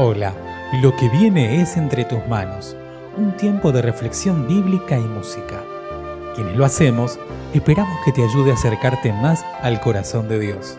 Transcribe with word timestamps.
Hola, 0.00 0.32
lo 0.80 0.94
que 0.94 1.08
viene 1.08 1.60
es 1.60 1.76
entre 1.76 2.04
tus 2.04 2.24
manos, 2.28 2.76
un 3.16 3.36
tiempo 3.36 3.72
de 3.72 3.82
reflexión 3.82 4.46
bíblica 4.46 4.96
y 4.96 5.02
música. 5.02 5.64
Quienes 6.36 6.56
lo 6.56 6.64
hacemos, 6.64 7.18
esperamos 7.52 7.98
que 8.04 8.12
te 8.12 8.22
ayude 8.22 8.52
a 8.52 8.54
acercarte 8.54 9.12
más 9.12 9.44
al 9.60 9.80
corazón 9.80 10.28
de 10.28 10.38
Dios. 10.38 10.78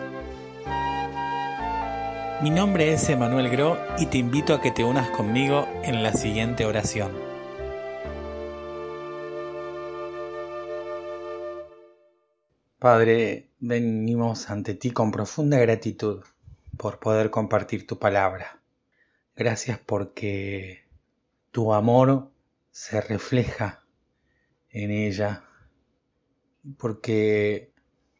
Mi 2.40 2.48
nombre 2.48 2.94
es 2.94 3.10
Emanuel 3.10 3.50
Gro 3.50 3.76
y 3.98 4.06
te 4.06 4.16
invito 4.16 4.54
a 4.54 4.62
que 4.62 4.70
te 4.70 4.84
unas 4.84 5.10
conmigo 5.10 5.68
en 5.82 6.02
la 6.02 6.14
siguiente 6.14 6.64
oración. 6.64 7.12
Padre, 12.78 13.50
venimos 13.58 14.48
ante 14.48 14.72
ti 14.72 14.92
con 14.92 15.12
profunda 15.12 15.58
gratitud 15.58 16.24
por 16.78 16.98
poder 16.98 17.28
compartir 17.28 17.86
tu 17.86 17.98
palabra. 17.98 18.59
Gracias 19.40 19.78
porque 19.78 20.84
tu 21.50 21.72
amor 21.72 22.30
se 22.72 23.00
refleja 23.00 23.82
en 24.68 24.90
ella, 24.90 25.44
porque 26.76 27.72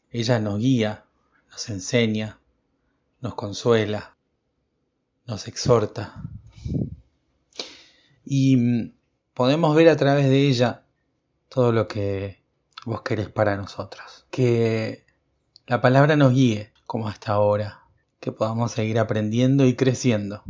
ella 0.08 0.38
nos 0.38 0.60
guía, 0.60 1.04
nos 1.50 1.68
enseña, 1.68 2.40
nos 3.20 3.34
consuela, 3.34 4.16
nos 5.26 5.46
exhorta. 5.46 6.22
Y 8.24 8.94
podemos 9.34 9.76
ver 9.76 9.90
a 9.90 9.98
través 9.98 10.24
de 10.24 10.48
ella 10.48 10.86
todo 11.50 11.70
lo 11.70 11.86
que 11.86 12.42
vos 12.86 13.02
querés 13.02 13.28
para 13.28 13.58
nosotros. 13.58 14.24
Que 14.30 15.04
la 15.66 15.82
palabra 15.82 16.16
nos 16.16 16.32
guíe 16.32 16.72
como 16.86 17.08
hasta 17.08 17.32
ahora, 17.32 17.82
que 18.20 18.32
podamos 18.32 18.72
seguir 18.72 18.98
aprendiendo 18.98 19.66
y 19.66 19.76
creciendo. 19.76 20.42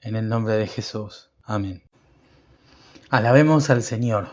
En 0.00 0.14
el 0.14 0.28
nombre 0.28 0.54
de 0.54 0.66
Jesús. 0.66 1.30
Amén. 1.42 1.82
Alabemos 3.10 3.68
al 3.70 3.82
Señor, 3.82 4.28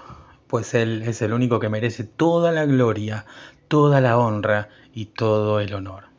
pues 0.47 0.73
Él 0.75 1.01
es 1.03 1.21
el 1.23 1.33
único 1.33 1.59
que 1.59 1.69
merece 1.69 2.03
toda 2.03 2.51
la 2.51 2.65
gloria, 2.65 3.25
toda 3.67 3.99
la 3.99 4.17
honra 4.17 4.69
y 4.93 5.05
todo 5.05 5.59
el 5.59 5.73
honor. 5.73 6.14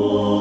Oh. 0.00 0.37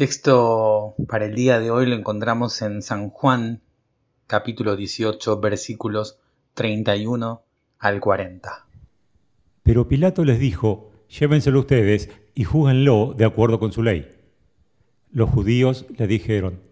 Texto 0.00 0.94
para 1.08 1.26
el 1.26 1.34
día 1.34 1.60
de 1.60 1.70
hoy 1.70 1.84
lo 1.84 1.94
encontramos 1.94 2.62
en 2.62 2.80
San 2.80 3.10
Juan, 3.10 3.60
capítulo 4.26 4.74
18, 4.74 5.40
versículos 5.40 6.18
31 6.54 7.42
al 7.78 8.00
40. 8.00 8.66
Pero 9.62 9.88
Pilato 9.88 10.24
les 10.24 10.38
dijo, 10.38 10.90
llévenselo 11.10 11.60
ustedes 11.60 12.08
y 12.34 12.44
júguenlo 12.44 13.12
de 13.14 13.26
acuerdo 13.26 13.58
con 13.60 13.72
su 13.72 13.82
ley. 13.82 14.10
Los 15.12 15.28
judíos 15.28 15.84
le 15.94 16.06
dijeron, 16.06 16.62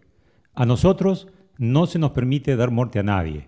a 0.54 0.64
nosotros 0.64 1.28
no 1.58 1.86
se 1.86 1.98
nos 1.98 2.12
permite 2.12 2.56
dar 2.56 2.70
muerte 2.70 2.98
a 2.98 3.02
nadie. 3.02 3.46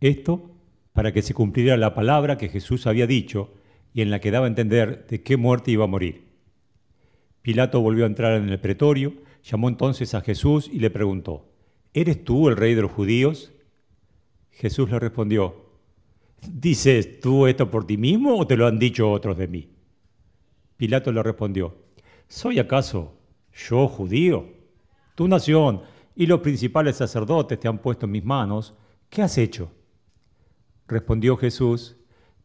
Esto 0.00 0.50
para 0.92 1.12
que 1.12 1.22
se 1.22 1.34
cumpliera 1.34 1.76
la 1.76 1.94
palabra 1.94 2.36
que 2.36 2.48
Jesús 2.48 2.88
había 2.88 3.06
dicho 3.06 3.54
y 3.94 4.02
en 4.02 4.10
la 4.10 4.18
que 4.18 4.32
daba 4.32 4.46
a 4.46 4.48
entender 4.48 5.06
de 5.06 5.22
qué 5.22 5.36
muerte 5.36 5.70
iba 5.70 5.84
a 5.84 5.86
morir. 5.86 6.25
Pilato 7.46 7.80
volvió 7.80 8.02
a 8.02 8.08
entrar 8.08 8.32
en 8.32 8.48
el 8.48 8.58
pretorio, 8.58 9.12
llamó 9.44 9.68
entonces 9.68 10.14
a 10.14 10.20
Jesús 10.20 10.68
y 10.72 10.80
le 10.80 10.90
preguntó, 10.90 11.46
¿Eres 11.94 12.24
tú 12.24 12.48
el 12.48 12.56
rey 12.56 12.74
de 12.74 12.82
los 12.82 12.90
judíos? 12.90 13.52
Jesús 14.50 14.90
le 14.90 14.98
respondió, 14.98 15.54
¿dices 16.50 17.20
tú 17.20 17.46
esto 17.46 17.70
por 17.70 17.86
ti 17.86 17.98
mismo 17.98 18.36
o 18.36 18.48
te 18.48 18.56
lo 18.56 18.66
han 18.66 18.80
dicho 18.80 19.08
otros 19.08 19.38
de 19.38 19.46
mí? 19.46 19.68
Pilato 20.76 21.12
le 21.12 21.22
respondió, 21.22 21.76
¿soy 22.26 22.58
acaso 22.58 23.16
yo 23.68 23.86
judío? 23.86 24.48
Tu 25.14 25.28
nación 25.28 25.82
y 26.16 26.26
los 26.26 26.40
principales 26.40 26.96
sacerdotes 26.96 27.60
te 27.60 27.68
han 27.68 27.78
puesto 27.78 28.06
en 28.06 28.10
mis 28.10 28.24
manos, 28.24 28.74
¿qué 29.08 29.22
has 29.22 29.38
hecho? 29.38 29.70
Respondió 30.88 31.36
Jesús, 31.36 31.96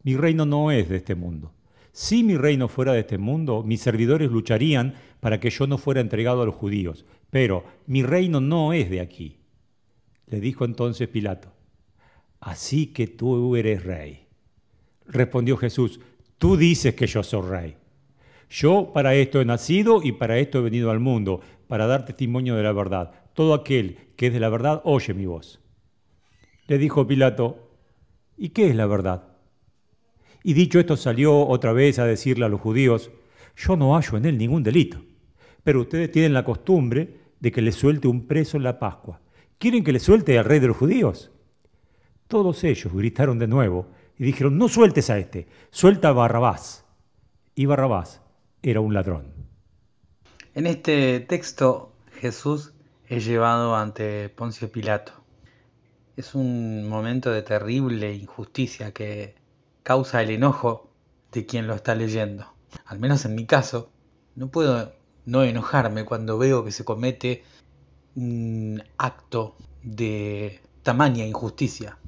mi 0.04 0.14
reino 0.14 0.46
no 0.46 0.70
es 0.70 0.88
de 0.88 0.98
este 0.98 1.16
mundo. 1.16 1.52
Si 1.92 2.24
mi 2.24 2.36
reino 2.36 2.68
fuera 2.68 2.92
de 2.92 3.00
este 3.00 3.18
mundo, 3.18 3.62
mis 3.62 3.80
servidores 3.80 4.30
lucharían 4.30 4.94
para 5.20 5.38
que 5.38 5.50
yo 5.50 5.66
no 5.66 5.78
fuera 5.78 6.00
entregado 6.00 6.42
a 6.42 6.46
los 6.46 6.54
judíos, 6.54 7.04
pero 7.30 7.64
mi 7.86 8.02
reino 8.02 8.40
no 8.40 8.72
es 8.72 8.90
de 8.90 9.00
aquí. 9.00 9.38
Le 10.26 10.40
dijo 10.40 10.64
entonces 10.64 11.08
Pilato, 11.08 11.52
así 12.40 12.86
que 12.86 13.06
tú 13.06 13.54
eres 13.56 13.84
rey. 13.84 14.26
Respondió 15.06 15.56
Jesús, 15.58 16.00
Tú 16.42 16.56
dices 16.56 16.96
que 16.96 17.06
yo 17.06 17.22
soy 17.22 17.42
rey. 17.42 17.76
Yo 18.50 18.90
para 18.92 19.14
esto 19.14 19.40
he 19.40 19.44
nacido 19.44 20.02
y 20.02 20.10
para 20.10 20.38
esto 20.38 20.58
he 20.58 20.62
venido 20.62 20.90
al 20.90 20.98
mundo, 20.98 21.40
para 21.68 21.86
dar 21.86 22.04
testimonio 22.04 22.56
de 22.56 22.64
la 22.64 22.72
verdad. 22.72 23.12
Todo 23.32 23.54
aquel 23.54 23.96
que 24.16 24.26
es 24.26 24.32
de 24.32 24.40
la 24.40 24.48
verdad 24.48 24.80
oye 24.82 25.14
mi 25.14 25.24
voz. 25.24 25.60
Le 26.66 26.78
dijo 26.78 27.06
Pilato, 27.06 27.70
¿y 28.36 28.48
qué 28.48 28.66
es 28.66 28.74
la 28.74 28.86
verdad? 28.86 29.31
Y 30.42 30.54
dicho 30.54 30.80
esto 30.80 30.96
salió 30.96 31.46
otra 31.46 31.72
vez 31.72 31.98
a 31.98 32.04
decirle 32.04 32.44
a 32.44 32.48
los 32.48 32.60
judíos, 32.60 33.10
yo 33.56 33.76
no 33.76 33.94
hallo 33.94 34.16
en 34.16 34.24
él 34.24 34.38
ningún 34.38 34.62
delito, 34.62 35.02
pero 35.62 35.80
ustedes 35.80 36.10
tienen 36.10 36.34
la 36.34 36.44
costumbre 36.44 37.20
de 37.38 37.52
que 37.52 37.62
le 37.62 37.72
suelte 37.72 38.08
un 38.08 38.26
preso 38.26 38.56
en 38.56 38.64
la 38.64 38.78
Pascua. 38.78 39.20
¿Quieren 39.58 39.84
que 39.84 39.92
le 39.92 40.00
suelte 40.00 40.38
al 40.38 40.44
rey 40.44 40.58
de 40.58 40.68
los 40.68 40.76
judíos? 40.76 41.30
Todos 42.26 42.64
ellos 42.64 42.92
gritaron 42.92 43.38
de 43.38 43.46
nuevo 43.46 43.90
y 44.18 44.24
dijeron, 44.24 44.58
no 44.58 44.68
sueltes 44.68 45.10
a 45.10 45.18
este, 45.18 45.46
suelta 45.70 46.08
a 46.08 46.12
Barrabás. 46.12 46.84
Y 47.54 47.66
Barrabás 47.66 48.22
era 48.62 48.80
un 48.80 48.94
ladrón. 48.94 49.26
En 50.54 50.66
este 50.66 51.20
texto 51.20 51.92
Jesús 52.20 52.72
es 53.08 53.24
llevado 53.24 53.76
ante 53.76 54.28
Poncio 54.28 54.70
Pilato. 54.70 55.12
Es 56.16 56.34
un 56.34 56.88
momento 56.88 57.30
de 57.30 57.42
terrible 57.42 58.14
injusticia 58.14 58.92
que 58.92 59.34
causa 59.82 60.22
el 60.22 60.30
enojo 60.30 60.90
de 61.32 61.46
quien 61.46 61.66
lo 61.66 61.74
está 61.74 61.94
leyendo. 61.94 62.52
Al 62.86 62.98
menos 62.98 63.24
en 63.24 63.34
mi 63.34 63.46
caso, 63.46 63.90
no 64.34 64.48
puedo 64.48 64.92
no 65.24 65.44
enojarme 65.44 66.04
cuando 66.04 66.38
veo 66.38 66.64
que 66.64 66.72
se 66.72 66.84
comete 66.84 67.44
un 68.14 68.82
acto 68.98 69.56
de 69.82 70.60
tamaña 70.82 71.24
injusticia. 71.24 71.98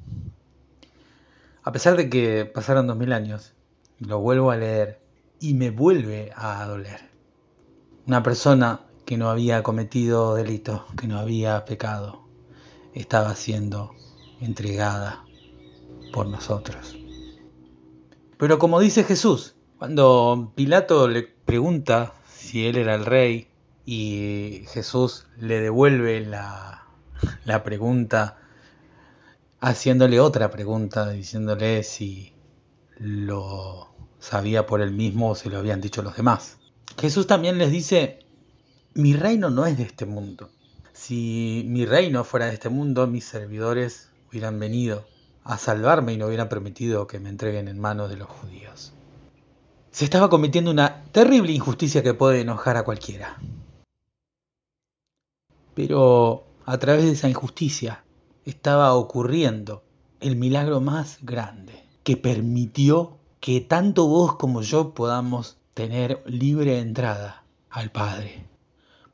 A 1.63 1.73
pesar 1.73 1.97
de 1.97 2.11
que 2.11 2.45
pasaron 2.45 2.87
dos 2.87 2.97
mil 2.97 3.13
años, 3.13 3.55
lo 3.99 4.21
vuelvo 4.21 4.51
a 4.51 4.57
leer 4.57 5.01
y 5.41 5.55
me 5.55 5.71
vuelve 5.71 6.33
a 6.37 6.65
doler. 6.67 7.11
Una 8.07 8.23
persona 8.23 8.81
que 9.07 9.17
no 9.17 9.31
había 9.31 9.63
cometido 9.63 10.35
delito, 10.35 10.87
que 10.97 11.07
no 11.07 11.19
había 11.19 11.65
pecado, 11.65 12.25
estaba 12.95 13.35
siendo 13.35 13.95
entregada 14.41 15.25
por 16.13 16.27
nosotros. 16.27 17.04
Pero 18.45 18.59
como 18.59 18.79
dice 18.79 19.05
Jesús, 19.05 19.55
cuando 19.79 20.53
Pilato 20.55 21.09
le 21.09 21.23
pregunta 21.23 22.13
si 22.29 22.67
él 22.67 22.77
era 22.77 22.95
el 22.95 23.07
rey 23.07 23.49
y 23.87 24.65
Jesús 24.69 25.25
le 25.39 25.61
devuelve 25.61 26.21
la, 26.21 26.85
pregunta 27.65 28.37
haciéndole 29.61 30.21
otra 30.21 30.51
pregunta, 30.51 31.09
diciéndole 31.09 31.83
si 31.85 32.35
lo 32.99 33.89
sabía 34.19 34.67
por 34.67 34.83
él 34.83 34.91
mismo 34.91 35.31
o 35.31 35.35
se 35.35 35.49
lo 35.49 35.57
habían 35.57 35.81
dicho 35.81 36.03
los 36.03 36.15
demás. 36.15 36.59
Jesús 37.01 37.27
también 37.27 37.57
les 37.57 37.71
dice, 37.71 38.27
mi 38.93 39.15
reino 39.15 39.49
no 39.49 39.65
es 39.65 39.79
de 39.79 39.85
este 39.85 40.05
mundo. 40.05 40.51
Si 40.93 41.65
mi 41.67 41.87
reino 41.87 42.25
fuera 42.25 42.45
de 42.45 42.53
este 42.53 42.69
mundo, 42.69 43.07
mis 43.07 43.25
servidores 43.25 44.11
hubieran 44.29 44.61
venido 44.61 45.07
a 45.45 45.59
salvarme 45.59 46.15
y 46.15 46.17
no 46.17 46.27
hubieran 46.27 46.49
permitido 46.49 47.07
que 47.07 47.21
me 47.21 47.29
entreguen 47.29 47.69
en 47.69 47.79
manos 47.79 48.09
de 48.09 48.17
los 48.17 48.29
judíos. 48.29 48.93
Se 49.91 50.05
estaba 50.05 50.31
cometiendo 50.31 50.71
una 50.71 51.05
terrible 51.13 51.53
injusticia 51.53 52.03
que 52.03 52.15
puede 52.15 52.41
enojar 52.41 52.77
a 52.77 52.85
cualquiera. 52.85 53.39
Pero 55.75 56.45
a 56.65 56.79
través 56.79 57.05
de 57.05 57.13
esa 57.13 57.29
injusticia 57.29 58.05
estaba 58.45 58.95
ocurriendo 58.95 59.85
el 60.21 60.37
milagro 60.37 60.81
más 60.81 61.19
grande 61.23 61.85
que 62.03 62.17
permitió 62.17 63.19
que 63.41 63.61
tanto 63.61 64.09
vos 64.09 64.37
como 64.37 64.63
yo 64.63 64.95
podamos 64.95 65.59
tener 65.75 66.23
libre 66.27 66.79
entrada 66.79 67.45
al 67.69 67.91
Padre, 67.91 68.47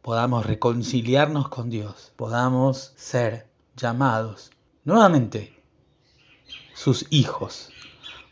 podamos 0.02 0.46
reconciliarnos 0.46 1.48
con 1.48 1.70
Dios, 1.70 2.12
podamos 2.16 2.92
ser 2.96 3.48
llamados 3.76 4.50
nuevamente 4.84 5.59
sus 6.80 7.04
hijos 7.10 7.68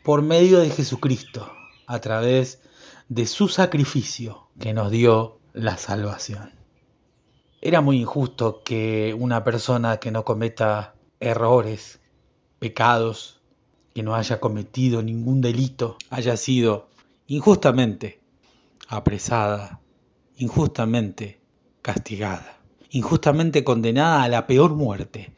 por 0.03 0.23
medio 0.23 0.57
de 0.57 0.71
Jesucristo, 0.71 1.51
a 1.85 1.99
través 1.99 2.59
de 3.07 3.27
su 3.27 3.47
sacrificio 3.47 4.47
que 4.59 4.73
nos 4.73 4.89
dio 4.89 5.37
la 5.53 5.77
salvación. 5.77 6.51
Era 7.61 7.81
muy 7.81 7.99
injusto 8.01 8.63
que 8.63 9.15
una 9.15 9.43
persona 9.43 9.97
que 9.97 10.09
no 10.09 10.25
cometa 10.25 10.95
errores, 11.19 11.99
pecados, 12.57 13.39
que 13.93 14.01
no 14.01 14.15
haya 14.15 14.39
cometido 14.39 15.03
ningún 15.03 15.41
delito 15.41 15.97
haya 16.09 16.35
sido 16.35 16.87
injustamente 17.27 18.19
apresada, 18.87 19.79
injustamente 20.37 21.39
castigada, 21.83 22.57
injustamente 22.89 23.63
condenada 23.63 24.23
a 24.23 24.27
la 24.27 24.47
peor 24.47 24.73
muerte 24.73 25.35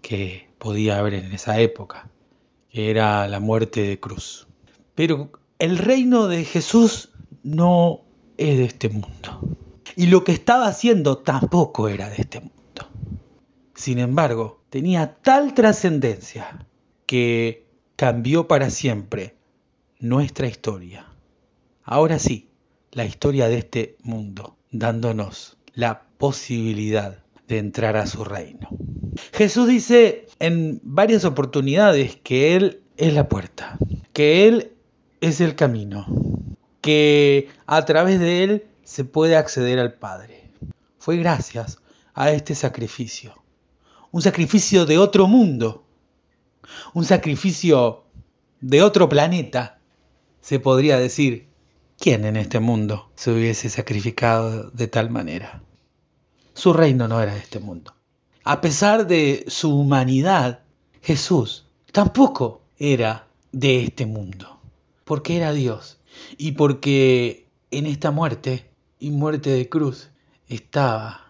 que 0.00 0.48
podía 0.56 0.98
haber 0.98 1.12
en 1.12 1.32
esa 1.32 1.60
época, 1.60 2.10
era 2.78 3.26
la 3.28 3.40
muerte 3.40 3.82
de 3.82 4.00
cruz. 4.00 4.46
Pero 4.94 5.30
el 5.58 5.78
reino 5.78 6.28
de 6.28 6.44
Jesús 6.44 7.10
no 7.42 8.04
es 8.36 8.58
de 8.58 8.64
este 8.64 8.88
mundo. 8.88 9.56
Y 9.96 10.06
lo 10.06 10.24
que 10.24 10.32
estaba 10.32 10.66
haciendo 10.68 11.18
tampoco 11.18 11.88
era 11.88 12.08
de 12.08 12.16
este 12.16 12.40
mundo. 12.40 12.54
Sin 13.74 13.98
embargo, 13.98 14.62
tenía 14.70 15.16
tal 15.22 15.54
trascendencia 15.54 16.66
que 17.06 17.66
cambió 17.96 18.46
para 18.46 18.70
siempre 18.70 19.36
nuestra 19.98 20.46
historia. 20.46 21.06
Ahora 21.82 22.18
sí, 22.18 22.48
la 22.92 23.04
historia 23.04 23.48
de 23.48 23.58
este 23.58 23.96
mundo, 24.02 24.56
dándonos 24.70 25.58
la 25.72 26.02
posibilidad 26.18 27.24
de 27.48 27.58
entrar 27.58 27.96
a 27.96 28.06
su 28.06 28.24
reino. 28.24 28.68
Jesús 29.32 29.68
dice 29.68 30.26
en 30.38 30.80
varias 30.82 31.24
oportunidades 31.24 32.16
que 32.16 32.56
Él 32.56 32.82
es 32.96 33.14
la 33.14 33.28
puerta, 33.28 33.78
que 34.12 34.48
Él 34.48 34.72
es 35.20 35.40
el 35.40 35.54
camino, 35.54 36.06
que 36.80 37.48
a 37.66 37.84
través 37.84 38.20
de 38.20 38.44
Él 38.44 38.66
se 38.84 39.04
puede 39.04 39.36
acceder 39.36 39.78
al 39.78 39.94
Padre. 39.94 40.50
Fue 40.98 41.16
gracias 41.16 41.78
a 42.14 42.32
este 42.32 42.54
sacrificio, 42.54 43.34
un 44.10 44.22
sacrificio 44.22 44.86
de 44.86 44.98
otro 44.98 45.26
mundo, 45.26 45.84
un 46.94 47.04
sacrificio 47.04 48.04
de 48.60 48.82
otro 48.82 49.08
planeta, 49.08 49.78
se 50.40 50.58
podría 50.58 50.98
decir, 50.98 51.48
¿quién 51.98 52.24
en 52.24 52.36
este 52.36 52.60
mundo 52.60 53.10
se 53.14 53.30
hubiese 53.30 53.68
sacrificado 53.68 54.70
de 54.70 54.88
tal 54.88 55.10
manera? 55.10 55.62
Su 56.54 56.72
reino 56.72 57.06
no 57.06 57.20
era 57.20 57.34
de 57.34 57.40
este 57.40 57.60
mundo. 57.60 57.97
A 58.50 58.62
pesar 58.62 59.06
de 59.06 59.44
su 59.48 59.78
humanidad, 59.78 60.60
Jesús 61.02 61.66
tampoco 61.92 62.62
era 62.78 63.28
de 63.52 63.84
este 63.84 64.06
mundo, 64.06 64.58
porque 65.04 65.36
era 65.36 65.52
Dios 65.52 65.98
y 66.38 66.52
porque 66.52 67.46
en 67.70 67.84
esta 67.84 68.10
muerte 68.10 68.70
y 68.98 69.10
muerte 69.10 69.50
de 69.50 69.68
cruz 69.68 70.08
estaba 70.46 71.26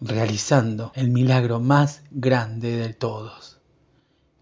realizando 0.00 0.90
el 0.94 1.10
milagro 1.10 1.60
más 1.60 2.02
grande 2.10 2.78
de 2.78 2.94
todos 2.94 3.60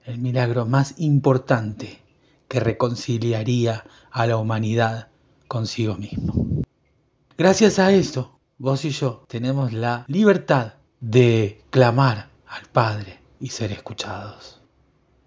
el 0.04 0.18
milagro 0.18 0.64
más 0.64 0.94
importante 0.98 1.98
que 2.46 2.60
reconciliaría 2.60 3.84
a 4.12 4.28
la 4.28 4.36
humanidad 4.36 5.08
consigo 5.48 5.96
mismo. 5.96 6.62
Gracias 7.36 7.80
a 7.80 7.90
esto, 7.90 8.38
vos 8.58 8.84
y 8.84 8.90
yo 8.90 9.24
tenemos 9.26 9.72
la 9.72 10.04
libertad 10.06 10.74
de 11.02 11.60
clamar 11.68 12.30
al 12.46 12.64
Padre 12.72 13.18
y 13.38 13.48
ser 13.48 13.72
escuchados, 13.72 14.62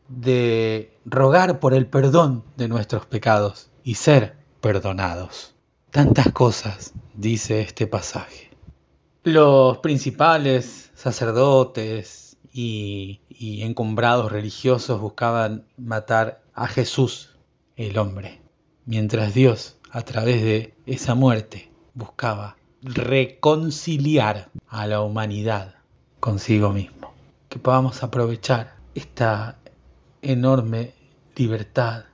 de 0.07 0.97
rogar 1.05 1.59
por 1.59 1.75
el 1.75 1.85
perdón 1.85 2.43
de 2.57 2.67
nuestros 2.67 3.05
pecados 3.05 3.69
y 3.83 3.95
ser 3.95 4.37
perdonados. 4.61 5.53
Tantas 5.91 6.31
cosas 6.31 6.93
dice 7.13 7.61
este 7.61 7.85
pasaje. 7.85 8.49
Los 9.23 9.79
principales 9.79 10.91
sacerdotes, 10.95 12.25
y, 12.57 13.19
encumbrados 13.63 14.31
religiosos 14.31 15.01
buscaban 15.01 15.67
matar 15.77 16.41
a 16.53 16.67
Jesús, 16.67 17.35
el 17.75 17.97
hombre, 17.97 18.41
mientras 18.85 19.33
Dios, 19.33 19.77
a 19.91 20.03
través 20.03 20.41
de 20.41 20.73
esa 20.85 21.15
muerte, 21.15 21.69
buscaba 21.93 22.55
reconciliar 22.85 24.49
a 24.67 24.85
la 24.85 25.01
humanidad 25.01 25.75
consigo 26.19 26.69
mismo. 26.69 27.13
Que 27.49 27.59
podamos 27.59 28.03
aprovechar 28.03 28.75
esta 28.93 29.57
enorme 30.21 30.93
libertad, 31.35 32.05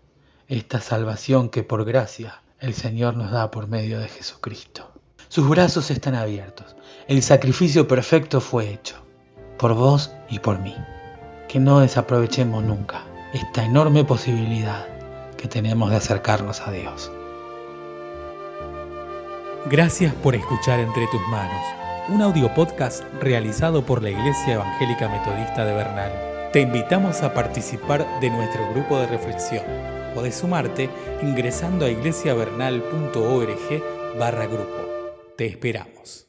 esta 0.47 0.79
salvación 0.79 1.49
que 1.49 1.63
por 1.63 1.85
gracia 1.85 2.41
el 2.59 2.73
Señor 2.73 3.17
nos 3.17 3.31
da 3.31 3.51
por 3.51 3.67
medio 3.67 3.99
de 3.99 4.07
Jesucristo. 4.07 4.91
Sus 5.27 5.47
brazos 5.47 5.91
están 5.91 6.15
abiertos. 6.15 6.75
El 7.07 7.21
sacrificio 7.21 7.87
perfecto 7.87 8.41
fue 8.41 8.71
hecho 8.71 8.95
por 9.57 9.73
vos 9.73 10.11
y 10.29 10.39
por 10.39 10.59
mí. 10.59 10.75
Que 11.47 11.59
no 11.59 11.79
desaprovechemos 11.79 12.63
nunca 12.63 13.05
esta 13.33 13.65
enorme 13.65 14.03
posibilidad 14.03 14.87
que 15.37 15.47
tenemos 15.47 15.89
de 15.89 15.97
acercarnos 15.97 16.61
a 16.61 16.71
Dios. 16.71 17.11
Gracias 19.69 20.13
por 20.15 20.33
escuchar 20.33 20.79
Entre 20.79 21.05
tus 21.07 21.21
manos, 21.27 21.61
un 22.09 22.23
audio 22.23 22.51
podcast 22.55 23.03
realizado 23.21 23.85
por 23.85 24.01
la 24.01 24.09
Iglesia 24.09 24.55
Evangélica 24.55 25.07
Metodista 25.07 25.63
de 25.63 25.73
Bernal. 25.73 26.11
Te 26.51 26.61
invitamos 26.61 27.21
a 27.21 27.31
participar 27.33 28.19
de 28.19 28.31
nuestro 28.31 28.67
grupo 28.73 28.97
de 28.97 29.05
reflexión. 29.05 29.63
Podés 30.15 30.35
sumarte 30.35 30.89
ingresando 31.21 31.85
a 31.85 31.89
iglesiavernal.org 31.89 33.83
barra 34.17 34.47
grupo. 34.47 34.79
Te 35.37 35.45
esperamos. 35.45 36.11